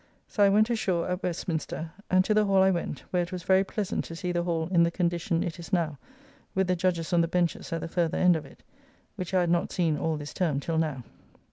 [0.27, 3.43] So, I went ashore, at Westminster; and to the Hall I went, where it was
[3.43, 5.99] very pleasant to see the Hall in the condition it is now
[6.55, 8.63] with the judges on the benches at the further end of it,
[9.15, 11.03] which I had not seen all this term till now.